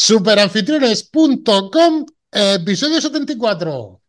[0.00, 4.00] Superanfitriones.com, episodio 74.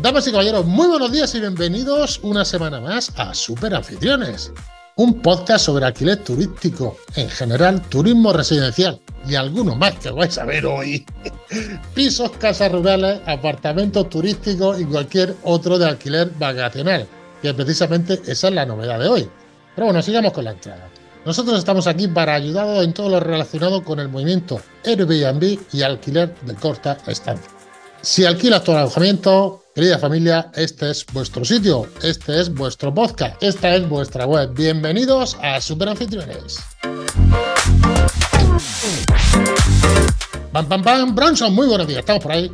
[0.00, 4.50] Damas y caballeros, muy buenos días y bienvenidos una semana más a Superanfitriones,
[4.96, 10.44] un podcast sobre alquiler turístico, en general turismo residencial y algunos más que vais a
[10.44, 11.06] ver hoy.
[11.94, 17.06] Pisos, casas rurales, apartamentos turísticos y cualquier otro de alquiler vacacional,
[17.40, 19.28] que precisamente esa es la novedad de hoy.
[19.74, 20.88] Pero bueno, sigamos con la entrada.
[21.24, 26.34] Nosotros estamos aquí para ayudaros en todo lo relacionado con el movimiento Airbnb y alquiler
[26.42, 27.61] de corta estancia.
[28.02, 33.76] Si alquilas tu alojamiento, Querida familia, este es vuestro sitio, este es vuestro podcast, esta
[33.76, 34.52] es vuestra web.
[34.54, 36.58] Bienvenidos a Super Anfitriones.
[40.52, 42.50] Pam, pam, pam, Bronson, muy buenos días, estamos por ahí.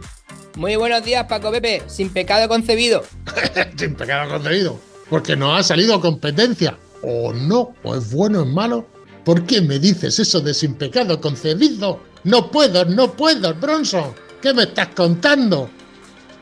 [0.56, 3.02] Muy buenos días, Paco Pepe, sin pecado concebido.
[3.76, 6.76] sin pecado concebido, porque nos ha salido competencia.
[7.02, 8.86] O no, o es bueno o es malo.
[9.24, 12.00] ¿Por qué me dices eso de sin pecado concebido?
[12.22, 14.27] No puedo, no puedo, Bronson.
[14.40, 15.68] ¿Qué me estás contando?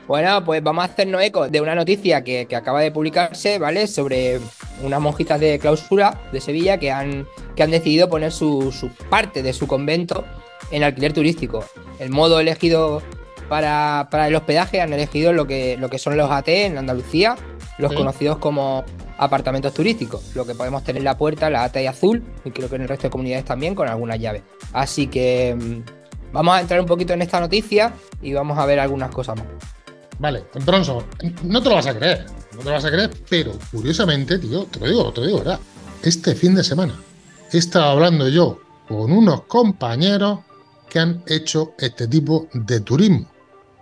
[0.06, 3.86] Bueno, pues vamos a hacernos eco de una noticia que, acaba de publicarse, ¿vale?
[3.86, 4.38] Sobre
[4.82, 8.72] unas monjitas de clausura de Sevilla que han, que han decidido poner su,
[9.08, 10.24] parte de su convento
[10.70, 11.64] en alquiler turístico.
[11.98, 13.02] El modo elegido
[13.48, 17.34] para, el hospedaje han elegido lo que, lo que son los AT en Andalucía,
[17.78, 18.84] los conocidos como
[19.16, 22.76] apartamentos turísticos, lo que podemos tener en la puerta, la AT azul, y creo que
[22.76, 24.42] en el resto de comunidades también, con algunas llaves.
[24.72, 25.95] Así que mm,
[26.36, 29.46] vamos a entrar un poquito en esta noticia y vamos a ver algunas cosas más.
[30.18, 31.04] Vale, Bronson,
[31.44, 34.64] no te lo vas a creer, no te lo vas a creer, pero curiosamente, tío,
[34.64, 35.60] te lo digo, te lo digo, ¿verdad?
[36.02, 36.94] Este fin de semana
[37.52, 40.40] he estado hablando yo con unos compañeros
[40.90, 43.26] que han hecho este tipo de turismo.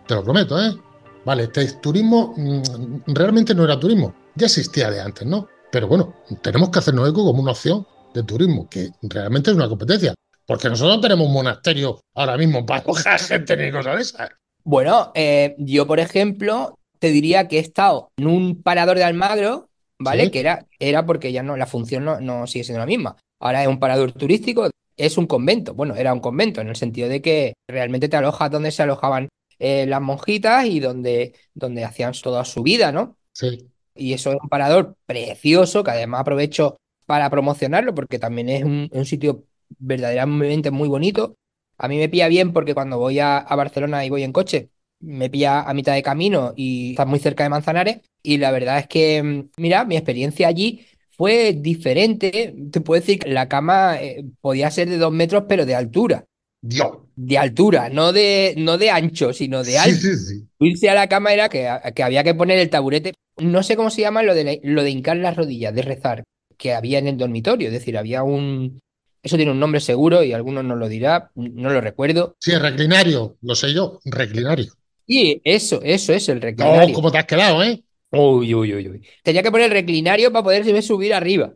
[0.06, 0.77] Te lo prometo, ¿eh?
[1.25, 5.48] Vale, este turismo mm, realmente no era turismo, ya existía de antes, ¿no?
[5.72, 9.69] Pero bueno, tenemos que hacernos eco como una opción de turismo, que realmente es una
[9.69, 10.14] competencia.
[10.47, 14.31] Porque nosotros no tenemos un monasterio ahora mismo para alojar gente ni cosas de esas.
[14.62, 19.69] Bueno, eh, yo, por ejemplo, te diría que he estado en un parador de Almagro,
[19.99, 20.31] ¿vale?
[20.31, 23.16] Que era, era porque ya no, la función no, sigue siendo la misma.
[23.41, 25.75] Ahora es un parador turístico, es un convento.
[25.75, 29.28] Bueno, era un convento en el sentido de que realmente te alojas donde se alojaban
[29.59, 33.19] eh, las monjitas y donde, donde hacían toda su vida, ¿no?
[33.34, 33.69] Sí.
[33.94, 38.88] Y eso es un parador precioso que además aprovecho para promocionarlo porque también es un,
[38.91, 39.44] un sitio
[39.78, 41.36] verdaderamente muy bonito
[41.78, 44.70] a mí me pilla bien porque cuando voy a, Barcelona y voy en coche,
[45.00, 48.00] me pilla a mitad de camino y está muy cerca de Manzanares.
[48.22, 52.54] Y la verdad es que, mm, mira, mi experiencia allí fue diferente.
[52.70, 56.25] Te puedo decir que la cama eh, podía ser de dos metros, pero de altura.
[56.60, 56.98] Dios.
[57.16, 59.96] De altura, no de, no de ancho, sino de alto.
[59.96, 60.48] Sí, sí, sí.
[60.58, 63.12] Irse a la cama era que, que, había que poner el taburete.
[63.36, 66.25] No sé cómo se llama lo de, lo de hincar las rodillas, de rezar,
[66.56, 67.69] que había en el dormitorio.
[67.69, 68.81] Es decir, había un,
[69.25, 72.37] eso tiene un nombre seguro y alguno nos lo dirá, no lo recuerdo.
[72.39, 74.71] Sí, reclinario, lo sé yo, reclinario.
[75.07, 76.93] Sí, eso, eso es el reclinario.
[76.93, 77.83] Oh, ¿cómo te has quedado, eh?
[78.11, 79.07] Uy, uy, uy, uy.
[79.23, 81.55] Tenía que poner el reclinario para poder subir arriba.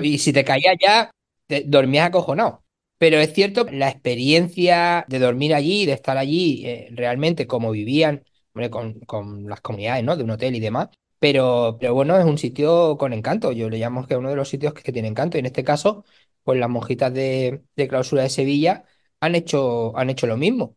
[0.00, 1.10] Y si te caías ya,
[1.48, 2.62] te dormías acojonado.
[2.98, 8.22] Pero es cierto, la experiencia de dormir allí, de estar allí, eh, realmente como vivían,
[8.70, 10.16] con, con, las comunidades, ¿no?
[10.16, 10.88] De un hotel y demás.
[11.18, 13.50] Pero, pero bueno, es un sitio con encanto.
[13.50, 15.36] Yo le llamo que es uno de los sitios que, que tiene encanto.
[15.36, 16.04] Y en este caso,
[16.44, 18.84] pues las monjitas de, clausura de Sevilla
[19.20, 20.76] han hecho, han hecho lo mismo.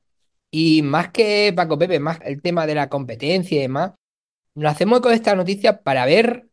[0.52, 3.94] Y más que Paco Pepe, más el tema de la competencia y demás,
[4.56, 6.48] nos hacemos con esta noticia para ver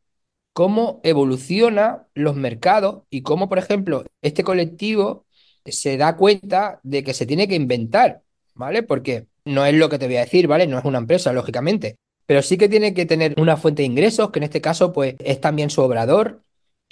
[0.53, 5.27] cómo evoluciona los mercados y cómo, por ejemplo, este colectivo
[5.65, 8.23] se da cuenta de que se tiene que inventar,
[8.55, 8.83] ¿vale?
[8.83, 10.67] Porque no es lo que te voy a decir, ¿vale?
[10.67, 11.97] No es una empresa, lógicamente,
[12.27, 15.15] pero sí que tiene que tener una fuente de ingresos, que en este caso, pues,
[15.19, 16.43] es también su obrador,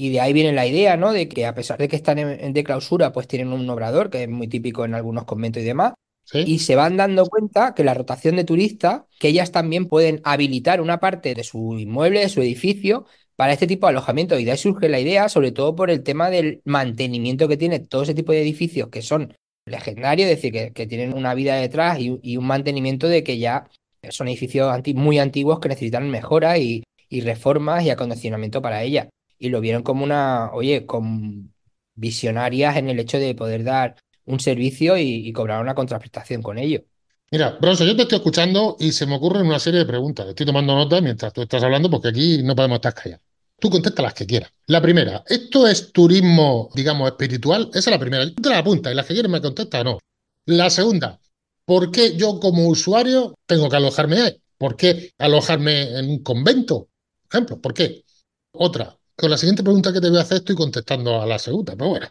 [0.01, 1.13] y de ahí viene la idea, ¿no?
[1.13, 4.23] De que a pesar de que están en, de clausura, pues tienen un obrador, que
[4.23, 5.93] es muy típico en algunos conventos y demás.
[6.33, 10.81] Y se van dando cuenta que la rotación de turistas, que ellas también pueden habilitar
[10.81, 13.05] una parte de su inmueble, de su edificio,
[13.37, 14.39] para este tipo de alojamiento.
[14.39, 17.79] Y de ahí surge la idea, sobre todo por el tema del mantenimiento que tiene
[17.81, 19.37] todo ese tipo de edificios que son
[19.67, 23.69] legendarios, es decir, que, tienen una vida detrás y, un mantenimiento de que ya
[24.09, 29.09] son edificios muy antiguos que necesitan mejoras y, y reformas y acondicionamiento para ellas
[29.41, 31.53] y lo vieron como una, oye, con
[31.95, 33.97] visionarias en el hecho de poder dar
[34.27, 36.85] un servicio y, cobrar una contraprestación con ello.
[37.33, 40.29] Mira, Bronson, yo te estoy escuchando y se me ocurren una serie de preguntas.
[40.29, 43.25] Estoy tomando nota mientras tú estás hablando porque aquí no podemos estar callados.
[43.59, 44.53] Tú contesta las que quieras.
[44.67, 47.71] La primera, ¿esto es turismo, digamos, espiritual?
[47.71, 48.25] Esa es la primera.
[48.25, 49.99] Yo te la apunta y las que quieres me contesta no.
[50.47, 51.21] La segunda,
[51.65, 54.37] ¿por qué yo como usuario tengo que alojarme ahí?
[54.59, 56.89] ¿Por qué alojarme en un convento?
[57.31, 57.61] ejemplo.
[57.61, 58.05] ¿Por qué?
[58.53, 61.77] Otra, con la siguiente pregunta que te voy a hacer estoy contestando a la segunda,
[61.77, 62.07] pero bueno.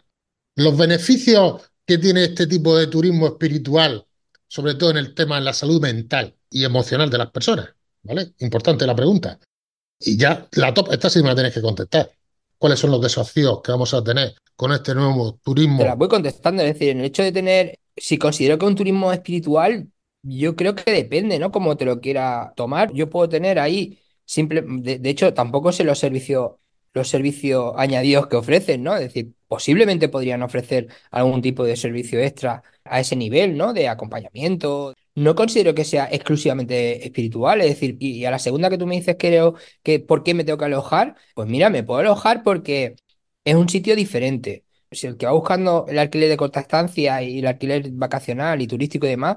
[0.54, 4.06] Los beneficios que tiene este tipo de turismo espiritual,
[4.46, 7.68] sobre todo en el tema de la salud mental y emocional de las personas,
[8.04, 8.32] ¿vale?
[8.38, 9.40] Importante la pregunta.
[9.98, 12.10] Y ya la top, esta sí me la tienes que contestar.
[12.56, 15.78] ¿Cuáles son los desafíos que vamos a tener con este nuevo turismo?
[15.78, 18.76] Te la voy contestando, es decir, en el hecho de tener, si considero que un
[18.76, 19.88] turismo espiritual,
[20.22, 21.50] yo creo que depende, ¿no?
[21.50, 22.92] Como te lo quiera tomar.
[22.92, 26.59] Yo puedo tener ahí, simple, de, hecho, tampoco sé los servicios
[26.92, 28.94] los servicios añadidos que ofrecen, ¿no?
[28.94, 33.72] Es decir, posiblemente podrían ofrecer algún tipo de servicio extra a ese nivel, ¿no?
[33.72, 34.94] De acompañamiento.
[35.14, 38.96] No considero que sea exclusivamente espiritual, es decir, y, a la segunda que tú me
[38.96, 41.16] dices, creo que ¿por qué me tengo que alojar?
[41.34, 42.96] Pues mira, me puedo alojar porque
[43.44, 44.64] es un sitio diferente.
[44.90, 48.66] Si el que va buscando el alquiler de corta estancia y el alquiler vacacional y
[48.66, 49.36] turístico y demás,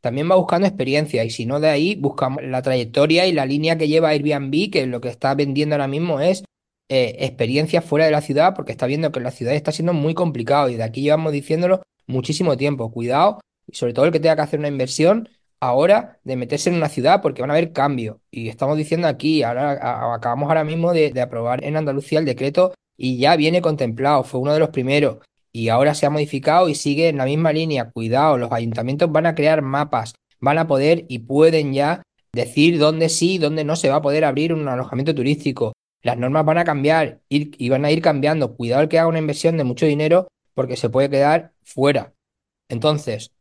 [0.00, 3.78] también va buscando experiencia y si no de ahí buscamos la trayectoria y la línea
[3.78, 6.44] que lleva Airbnb, que lo que está vendiendo ahora mismo es
[6.88, 10.14] eh, experiencias fuera de la ciudad porque está viendo que la ciudad está siendo muy
[10.14, 12.90] complicado y de aquí llevamos diciéndolo muchísimo tiempo.
[12.90, 15.28] Cuidado, y sobre todo el que tenga que hacer una inversión
[15.60, 18.16] ahora de meterse en una ciudad porque van a haber cambios.
[18.30, 22.74] Y estamos diciendo aquí, ahora acabamos ahora mismo de, de aprobar en Andalucía el decreto
[22.96, 25.18] y ya viene contemplado, fue uno de los primeros
[25.52, 27.90] y ahora se ha modificado y sigue en la misma línea.
[27.90, 32.02] Cuidado, los ayuntamientos van a crear mapas, van a poder y pueden ya
[32.32, 35.72] decir dónde sí, dónde no se va a poder abrir un alojamiento turístico.
[36.02, 38.54] Las normas van a cambiar y van a ir cambiando.
[38.56, 42.14] Cuidado el que haga una inversión de mucho dinero porque se puede quedar fuera.
[42.68, 43.32] Entonces,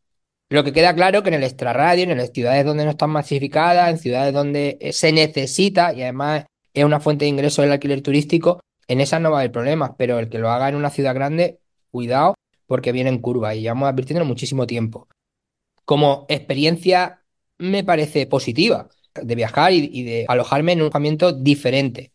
[0.50, 3.89] lo que queda claro que en el extrarradio, en las ciudades donde no están masificadas,
[3.89, 8.01] en ciudades donde eh, se necesita y además es una fuente de ingreso del alquiler
[8.01, 10.89] turístico, en esas no va a haber problemas, pero el que lo haga en una
[10.89, 11.59] ciudad grande,
[11.92, 15.07] cuidado porque viene en curva y llevamos advirtiendo muchísimo tiempo.
[15.83, 17.24] Como experiencia
[17.57, 18.89] me parece positiva
[19.21, 22.12] de viajar y, y de alojarme en un alojamiento diferente.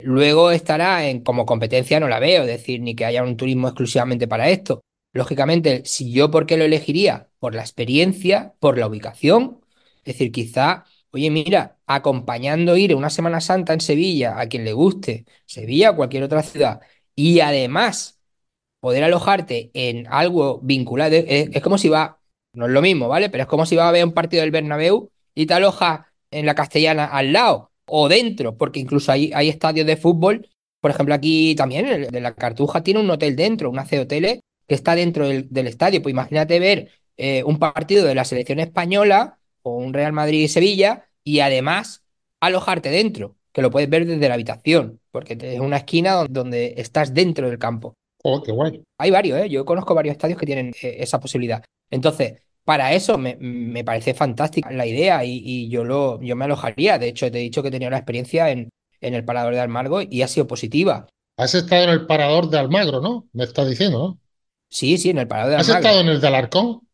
[0.00, 3.68] Luego estará en como competencia, no la veo, es decir, ni que haya un turismo
[3.68, 4.82] exclusivamente para esto.
[5.12, 7.28] Lógicamente, si yo, ¿por qué lo elegiría?
[7.40, 9.60] Por la experiencia, por la ubicación.
[10.04, 14.72] Es decir, quizá, oye, mira, acompañando ir una Semana Santa en Sevilla, a quien le
[14.72, 16.80] guste, Sevilla o cualquier otra ciudad,
[17.16, 18.20] y además
[18.80, 22.20] poder alojarte en algo vinculado, es, como si va,
[22.52, 23.30] no es lo mismo, ¿vale?
[23.30, 26.46] Pero es como si va a ver un partido del Bernabéu y te alojas en
[26.46, 30.48] la Castellana al lado o dentro, porque incluso hay, hay estadios de fútbol,
[30.80, 34.74] por ejemplo aquí también, el de la Cartuja tiene un hotel dentro, una C-Hotel que
[34.74, 36.02] está dentro del, estadio.
[36.02, 41.40] Pues imagínate ver eh, un partido de la selección española o un Real Madrid-Sevilla y
[41.40, 42.04] además
[42.40, 47.12] alojarte dentro, que lo puedes ver desde la habitación, porque es una esquina donde, estás
[47.12, 47.94] dentro del campo.
[48.22, 48.82] Oh, qué guay.
[48.98, 49.48] Hay varios, ¿eh?
[49.48, 51.64] Yo conozco varios estadios que tienen eh, esa posibilidad.
[51.90, 56.98] Entonces, para eso me, parece fantástica la idea y, yo, lo, yo me alojaría.
[56.98, 58.68] De hecho, te he dicho que tenía una experiencia en,
[59.00, 61.06] en el parador de Almagro y ha sido positiva.
[61.38, 63.26] Has estado en el parador de Almagro, ¿no?
[63.32, 64.20] Me estás diciendo, ¿no?
[64.68, 65.72] Sí, sí, en el parador de Almagro.
[65.72, 66.86] ¿Has estado en el de Alarcón?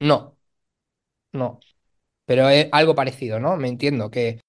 [0.00, 0.36] No,
[1.32, 1.58] no.
[2.26, 3.56] Pero es algo parecido, ¿no?
[3.56, 4.40] Me entiendo que...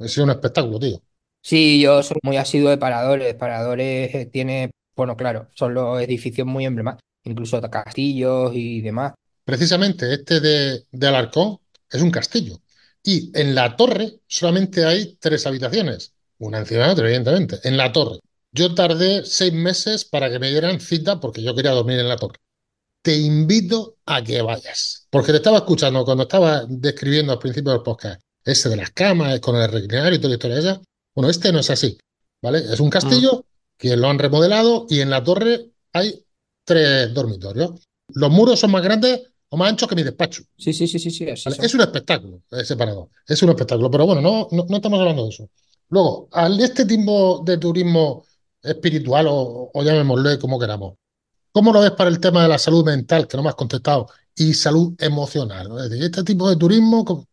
[0.00, 1.00] Ha sido un espectáculo, tío.
[1.42, 3.36] Sí, yo soy muy asiduo de paradores.
[3.36, 9.14] Paradores eh, tiene, bueno, claro, son los edificios muy emblemáticos, incluso castillos y demás.
[9.44, 11.58] Precisamente este de, Alarcón
[11.90, 12.60] es un castillo.
[13.02, 16.14] Y en la torre solamente hay tres habitaciones.
[16.38, 17.60] Una encima de otra, evidentemente.
[17.64, 18.20] En la torre.
[18.52, 22.16] Yo tardé seis meses para que me dieran cita porque yo quería dormir en la
[22.16, 22.38] torre.
[23.02, 25.06] Te invito a que vayas.
[25.10, 29.40] Porque te estaba escuchando cuando estaba describiendo al principio del podcast ese de las camas
[29.40, 30.82] con el reclinario y toda la historia esa.
[31.14, 31.98] Bueno, este no es así.
[32.42, 32.58] ¿Vale?
[32.58, 33.42] Es un castillo mm.
[33.78, 36.24] que lo han remodelado y en la torre hay
[36.64, 37.72] tres dormitorios.
[38.08, 39.22] Los muros son más grandes
[39.56, 40.42] más ancho que mi despacho.
[40.56, 41.10] Sí, sí, sí, sí.
[41.10, 43.08] sí Es un espectáculo ese parador.
[43.26, 43.90] Es un espectáculo.
[43.90, 45.48] Pero bueno, no, no, estamos hablando de eso.
[45.90, 48.24] Luego, al este tipo de turismo
[48.62, 50.94] espiritual, o, o llamémosle como queramos,
[51.52, 54.08] ¿cómo lo ves para el tema de la salud mental, que no me has contestado,
[54.34, 55.68] y salud emocional?
[55.78, 57.26] Es decir, este tipo de turismo.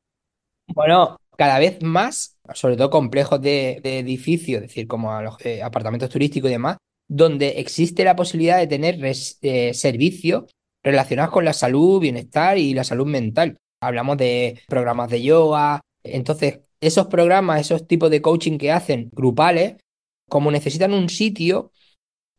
[0.68, 5.63] Bueno, cada vez más, sobre todo complejos de, edificios, es decir, como a los eh,
[5.63, 10.46] apartamentos turísticos y demás, donde existe la posibilidad de tener eh, servicios
[10.84, 13.58] relacionados con la salud, bienestar y la salud mental.
[13.82, 15.82] Hablamos de programas de yoga.
[16.04, 19.76] Entonces, esos programas, esos tipos de coaching que hacen grupales,
[20.30, 21.72] como necesitan un sitio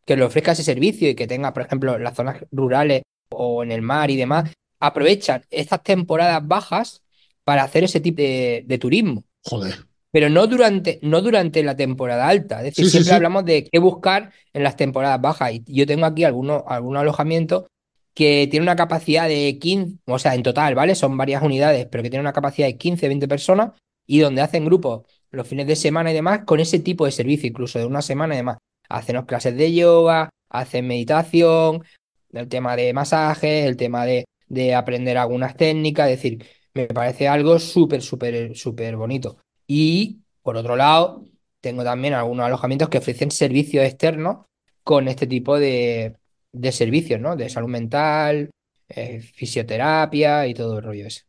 [0.05, 3.71] que le ofrezca ese servicio y que tenga, por ejemplo, las zonas rurales o en
[3.71, 7.03] el mar y demás, aprovechan estas temporadas bajas
[7.45, 9.25] para hacer ese tipo de, turismo.
[9.45, 9.87] Joder.
[10.11, 12.59] Pero no durante, no durante la temporada alta.
[12.59, 15.53] Es decir, siempre hablamos de qué buscar en las temporadas bajas.
[15.53, 17.65] Y yo tengo aquí algunos, algunos alojamientos
[18.15, 20.95] que tiene una capacidad de 15, o sea, en total, ¿vale?
[20.95, 23.73] Son varias unidades, pero que tiene una capacidad de 15, 20 personas
[24.07, 27.49] y donde hacen grupos los fines de semana y demás con ese tipo de servicio,
[27.49, 28.59] incluso de una semana y demás.
[28.89, 31.85] Hacernos clases de yoga, hacer meditación,
[32.33, 37.29] el tema de masajes, el tema de, de aprender algunas técnicas, es decir, me parece
[37.29, 39.39] algo súper, súper, súper bonito.
[39.67, 41.27] Y por otro lado,
[41.61, 44.45] tengo también algunos alojamientos que ofrecen servicios externos
[44.85, 46.17] con este tipo de,
[46.53, 47.37] de servicios, ¿no?
[47.37, 48.51] De salud mental,
[48.89, 51.23] eh, fisioterapia y todo el rollo ese.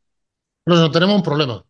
[0.65, 1.65] no tenemos un problema.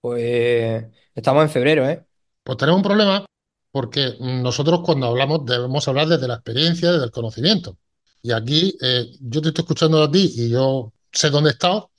[0.00, 2.04] Pues estamos en febrero, ¿eh?
[2.42, 3.24] Pues tenemos un problema
[3.70, 7.78] porque nosotros cuando hablamos debemos hablar desde la experiencia, desde el conocimiento.
[8.22, 11.90] Y aquí eh, yo te estoy escuchando a ti y yo sé dónde he estado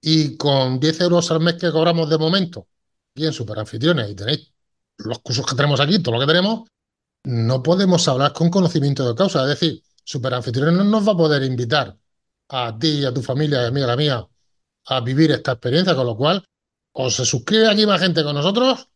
[0.00, 2.66] y con 10 euros al mes que cobramos de momento,
[3.14, 4.52] bien, super anfitriones, y tenéis
[4.98, 6.68] los cursos que tenemos aquí, todo lo que tenemos,
[7.24, 9.42] no podemos hablar con conocimiento de causa.
[9.42, 11.96] Es decir, super anfitriones no nos va a poder invitar
[12.48, 14.26] a ti a tu familia, y a mí, a la mía,
[14.86, 16.44] a vivir esta experiencia, con lo cual,
[16.92, 18.88] o se suscribe aquí más gente con nosotros,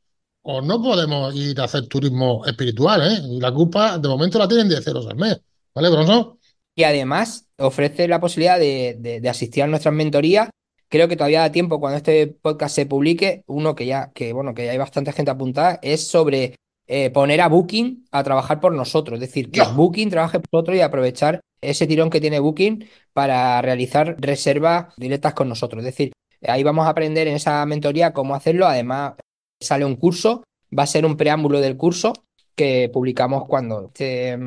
[0.43, 3.19] o no podemos ir a hacer turismo espiritual, ¿eh?
[3.31, 5.41] Y la culpa, de momento, la tienen 10 euros al mes.
[5.75, 6.39] ¿Vale, Bronson?
[6.75, 10.51] Y además ofrece la posibilidad de, asistir a nuestras mentorías.
[10.89, 13.43] Creo que todavía da tiempo cuando este podcast se publique.
[13.47, 17.41] Uno que ya, que bueno, que ya hay bastante gente apuntada, es sobre eh, poner
[17.41, 19.17] a Booking a trabajar por nosotros.
[19.17, 23.63] Es decir, que Booking trabaje por nosotros y aprovechar ese tirón que tiene Booking para
[23.63, 25.81] realizar reservas directas con nosotros.
[25.81, 26.13] Es decir,
[26.47, 28.67] ahí vamos a aprender en esa mentoría cómo hacerlo.
[28.67, 29.15] Además,
[29.61, 30.45] sale un curso,
[30.77, 32.13] va a ser un preámbulo del curso
[32.55, 34.39] que publicamos cuando este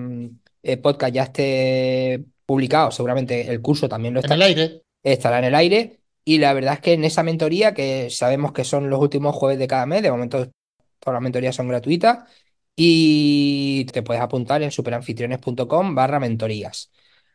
[0.82, 2.92] podcast ya esté publicado.
[2.92, 4.36] Seguramente el curso también lo está.
[4.36, 4.82] En el aire.
[5.04, 6.00] Estará en el aire.
[6.24, 9.60] Y la verdad es que en esa mentoría, que sabemos que son los últimos jueves
[9.60, 10.50] de cada mes, de momento
[11.00, 12.26] todas las mentorías son gratuitas,
[12.76, 16.92] y te puedes apuntar en superanfitriones.com barra mentorías.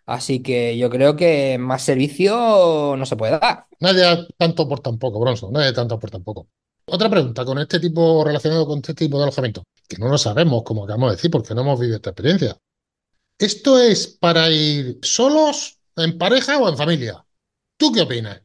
[0.07, 3.67] Así que yo creo que más servicio no se puede dar.
[3.81, 6.49] Nadie tanto por tan poco, Bronzo, nadie tanto por tan poco.
[6.87, 10.63] Otra pregunta con este tipo, relacionado con este tipo de alojamiento, que no lo sabemos,
[10.65, 12.57] como acabamos de decir, porque no hemos vivido esta experiencia.
[13.39, 17.25] ¿Esto es para ir solos, en pareja o en familia?
[17.77, 18.43] ¿Tú qué opinas?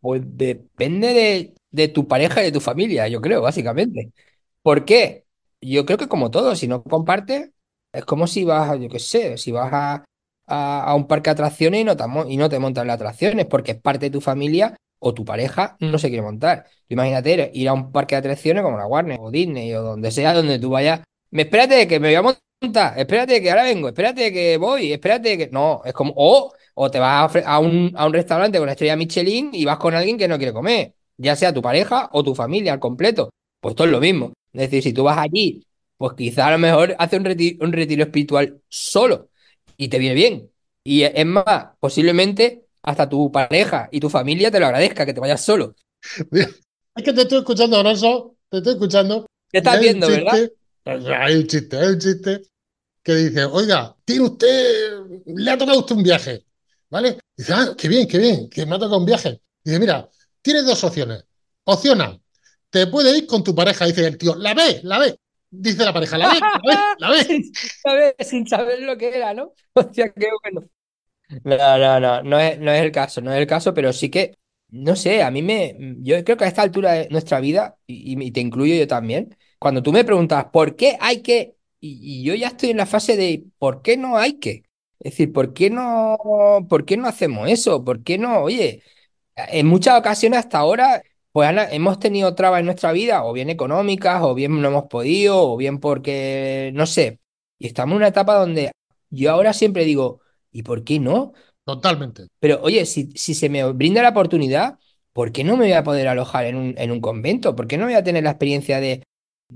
[0.00, 4.12] Pues depende de, de tu pareja y de tu familia, yo creo, básicamente.
[4.66, 5.26] ¿Por qué?
[5.60, 7.52] Yo creo que como todo, si no compartes,
[7.92, 10.04] es como si vas, yo qué sé, si vas a,
[10.48, 13.80] a, un parque de atracciones y no, te, y no montan las atracciones porque es
[13.80, 16.66] parte de tu familia o tu pareja no se quiere montar.
[16.88, 20.34] Imagínate ir a un parque de atracciones como la Warner o Disney o donde sea
[20.34, 21.02] donde tú vayas.
[21.30, 25.38] Me espérate que me voy a montar, espérate que ahora vengo, espérate que voy, espérate
[25.38, 25.48] que.
[25.52, 26.12] No, es como.
[26.16, 29.78] O, o te vas a, un, a un restaurante con la estrella Michelin y vas
[29.78, 33.30] con alguien que no quiere comer, ya sea tu pareja o tu familia al completo.
[33.60, 34.32] Pues todo es lo mismo.
[34.52, 37.26] Es decir, si tú vas allí, pues quizá a lo mejor hace un
[37.60, 39.30] un retiro espiritual solo
[39.76, 40.50] y te viene bien.
[40.84, 45.20] Y es más, posiblemente hasta tu pareja y tu familia te lo agradezca que te
[45.20, 45.74] vayas solo.
[46.30, 49.26] Es que te estoy escuchando, Alonso, te estoy escuchando.
[49.50, 50.48] Te estás viendo, ¿verdad?
[50.84, 52.42] Hay un chiste, hay un chiste
[53.02, 56.44] que dice, oiga, tiene usted, le ha tocado usted un viaje,
[56.88, 57.18] ¿vale?
[57.36, 59.40] Dice, ah, qué bien, qué bien, que me ha tocado un viaje.
[59.62, 60.08] Dice, mira,
[60.42, 61.24] tienes dos opciones.
[61.64, 62.18] Opción A,
[62.70, 65.18] te puede ir con tu pareja, dice el tío, la ve, la ve.
[65.50, 67.24] Dice la pareja, la ve, la ve, la ve.
[67.24, 69.52] sin, saber, sin saber lo que era, ¿no?
[69.74, 70.68] Hostia, qué bueno.
[71.44, 74.10] No, no, no, no es, no es el caso, no es el caso, pero sí
[74.10, 74.36] que,
[74.68, 78.30] no sé, a mí me, yo creo que a esta altura de nuestra vida, y,
[78.32, 82.48] te incluyo yo también, cuando tú me preguntas por qué hay que, y, yo ya
[82.48, 84.64] estoy en la fase de por qué no hay que,
[85.00, 86.16] es decir, ¿por qué no,
[86.68, 87.84] por qué no hacemos eso?
[87.84, 88.40] ¿Por qué no?
[88.42, 88.82] Oye,
[89.36, 91.02] en muchas ocasiones hasta ahora,
[91.36, 95.52] pues hemos tenido trabas en nuestra vida, o bien económicas, o bien no hemos podido,
[95.52, 97.20] o bien porque, no sé,
[97.58, 98.72] y estamos en una etapa donde
[99.10, 100.22] yo ahora siempre digo,
[100.56, 101.34] ¿Y por qué no?
[101.64, 102.28] Totalmente.
[102.40, 104.78] Pero oye, si, si se me brinda la oportunidad,
[105.12, 107.54] ¿por qué no me voy a poder alojar en un, en un convento?
[107.54, 109.02] ¿Por qué no voy a tener la experiencia de,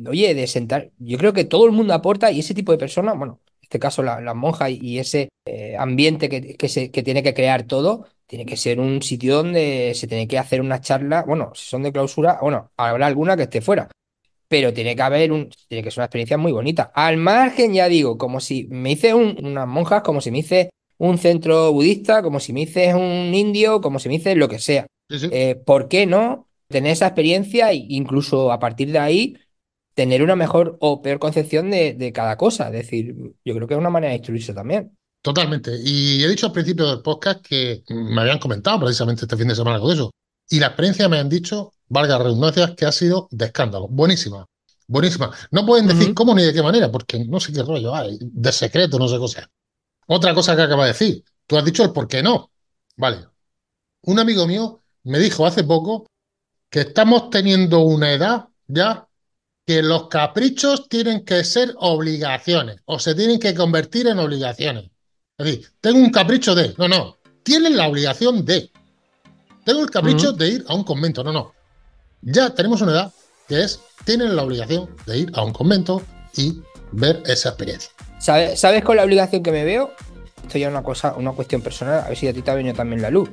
[0.06, 0.90] oye, de sentar?
[0.98, 3.78] Yo creo que todo el mundo aporta y ese tipo de personas, bueno, en este
[3.78, 7.62] caso las la monjas y, ese eh, ambiente que, que, se, que tiene que crear
[7.62, 11.68] todo, tiene que ser un sitio donde se tiene que hacer una charla, bueno, si
[11.68, 13.90] son de clausura, bueno, habrá alguna que esté fuera,
[14.46, 16.92] pero tiene que haber un, tiene que ser una experiencia muy bonita.
[16.94, 21.18] Al margen, ya digo, como si me hice unas monjas, como si me hice un
[21.18, 24.86] centro budista, como si me dices un indio, como si me dices lo que sea.
[25.08, 29.38] Eh, ¿Por qué no tener esa experiencia e incluso a partir de ahí
[29.94, 32.66] tener una mejor o peor concepción de, cada cosa?
[32.66, 34.96] Es decir, yo creo que es una manera de instruirse también.
[35.22, 35.78] Totalmente.
[35.82, 39.54] Y he dicho al principio del podcast que me habían comentado precisamente este fin de
[39.54, 40.10] semana con eso.
[40.48, 43.86] Y la experiencia me han dicho, valga redundancias, que ha sido de escándalo.
[43.88, 44.46] Buenísima.
[44.86, 45.30] Buenísima.
[45.52, 48.50] No pueden decir cómo ni de qué manera, porque no sé qué rollo hay, de
[48.50, 49.48] secreto, no sé qué sea.
[50.06, 52.50] Otra cosa que acaba de decir, tú has dicho el por qué no.
[52.96, 53.26] Vale.
[54.02, 56.06] Un amigo mío me dijo hace poco
[56.68, 59.06] que estamos teniendo una edad ya
[59.64, 64.89] que los caprichos tienen que ser obligaciones o se tienen que convertir en obligaciones.
[65.40, 68.70] Es decir, tengo un capricho de, no, no, tienen la obligación de.
[69.64, 71.54] Tengo el capricho de ir a un convento, no, no.
[72.20, 73.12] Ya tenemos una edad
[73.48, 76.02] que es, tienen la obligación de ir a un convento
[76.36, 76.60] y
[76.92, 77.90] ver esa experiencia.
[78.18, 79.94] ¿Sabes, ¿Sabes con la obligación que me veo?
[80.42, 82.54] Esto ya es una cosa, una cuestión personal, a ver si a ti te ha
[82.54, 83.30] venido también la luz.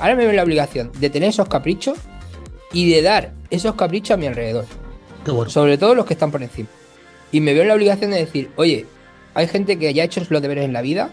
[0.00, 1.98] Ahora me veo la obligación de tener esos caprichos
[2.72, 4.64] y de dar esos caprichos a mi alrededor.
[5.48, 6.70] Sobre todo los que están por encima.
[7.30, 8.86] Y me veo la obligación de decir, oye,
[9.34, 11.10] hay gente que ya ha hecho los deberes en la vida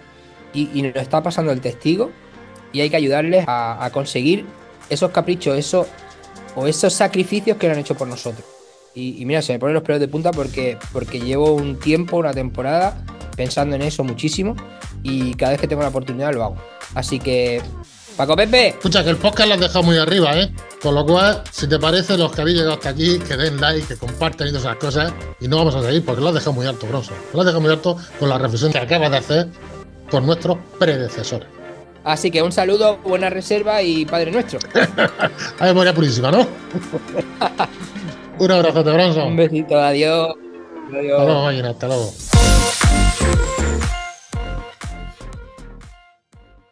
[0.53, 2.11] y, nos está pasando el testigo
[2.71, 4.45] y hay que ayudarles a, conseguir
[4.89, 5.87] esos caprichos eso,
[6.55, 8.45] o esos sacrificios que han hecho por nosotros.
[8.95, 12.33] Y, mira, se me ponen los pelos de punta porque, porque llevo un tiempo, una
[12.33, 13.03] temporada,
[13.35, 14.55] pensando en eso muchísimo
[15.01, 16.55] y cada vez que tengo la oportunidad lo hago.
[16.93, 17.61] Así que
[18.15, 18.67] Paco Pepe.
[18.69, 20.53] Escucha, que el podcast lo has dejado muy arriba, ¿eh?
[20.81, 23.87] Con lo cual, si te parece, los que habéis llegado hasta aquí, que den like,
[23.87, 25.13] que compartan y todas esas cosas.
[25.39, 27.13] Y no vamos a seguir porque lo has dejado muy alto, Bronzo.
[27.33, 29.47] Lo has dejado muy alto con la reflexión que acabas de hacer
[30.13, 31.49] con nuestros predecesores.
[32.03, 34.59] Así que un saludo, buena reserva y Padre Nuestro.
[35.59, 36.45] Hay memoria purísima, ¿no?
[38.37, 39.25] un abrazo, Bronzo.
[39.25, 40.35] Un besito, adiós.
[40.95, 41.19] Adiós.
[41.19, 42.13] Hasta luego, hasta luego.